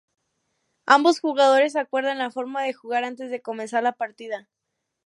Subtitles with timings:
[0.87, 4.49] Ambos jugadores acuerdan la forma de juego antes de comenzar la partida.